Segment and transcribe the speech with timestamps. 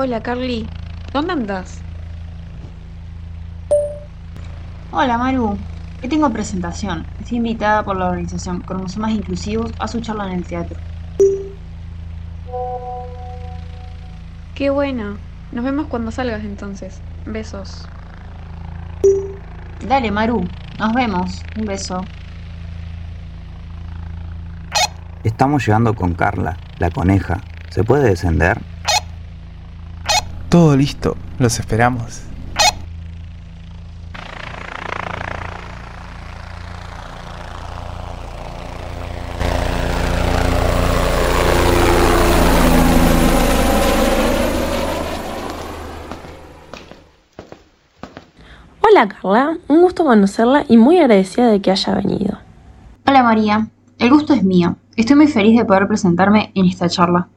[0.00, 0.64] Hola, Carly.
[1.12, 1.80] ¿Dónde andas?
[4.92, 5.58] Hola Maru,
[6.00, 7.04] hoy tengo presentación.
[7.18, 10.78] Estoy invitada por la organización Cromosomas Inclusivos a su charla en el teatro.
[14.54, 15.16] Qué buena.
[15.50, 17.00] Nos vemos cuando salgas entonces.
[17.26, 17.88] Besos.
[19.84, 20.46] Dale Maru,
[20.78, 21.42] nos vemos.
[21.56, 22.04] Un beso.
[25.24, 27.40] Estamos llegando con Carla, la coneja.
[27.70, 28.60] ¿Se puede descender?
[30.48, 32.22] Todo listo, los esperamos.
[48.80, 52.38] Hola Carla, un gusto conocerla y muy agradecida de que haya venido.
[53.06, 54.76] Hola María, el gusto es mío.
[54.96, 57.28] Estoy muy feliz de poder presentarme en esta charla.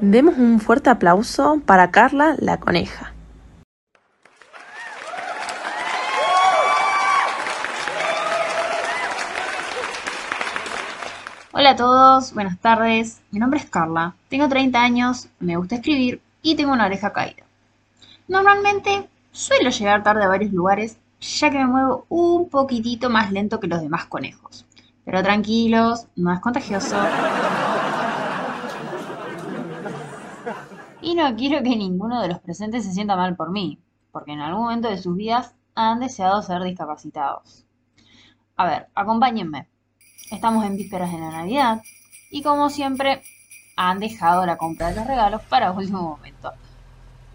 [0.00, 3.12] Demos un fuerte aplauso para Carla la coneja.
[11.52, 13.20] Hola a todos, buenas tardes.
[13.30, 17.44] Mi nombre es Carla, tengo 30 años, me gusta escribir y tengo una oreja caída.
[18.28, 23.60] Normalmente suelo llegar tarde a varios lugares ya que me muevo un poquitito más lento
[23.60, 24.64] que los demás conejos.
[25.04, 26.96] Pero tranquilos, no es contagioso.
[31.02, 33.78] Y no quiero que ninguno de los presentes se sienta mal por mí,
[34.12, 37.64] porque en algún momento de sus vidas han deseado ser discapacitados.
[38.56, 39.66] A ver, acompáñenme.
[40.30, 41.82] Estamos en vísperas de la Navidad
[42.30, 43.22] y como siempre
[43.76, 46.52] han dejado la compra de los regalos para último momento.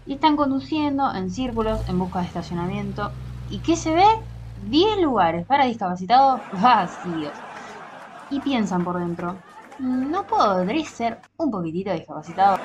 [0.06, 3.10] Y están conduciendo en círculos en busca de estacionamiento.
[3.50, 4.06] ¿Y qué se ve?
[4.68, 7.32] 10 lugares para discapacitados vacíos.
[8.30, 9.36] Y piensan por dentro,
[9.80, 12.58] ¿no podré ser un poquitito discapacitado?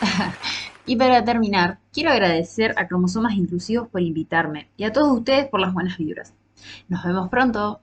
[0.88, 5.58] Y para terminar, quiero agradecer a Cromosomas Inclusivos por invitarme y a todos ustedes por
[5.58, 6.32] las buenas vibras.
[6.88, 7.80] Nos vemos pronto.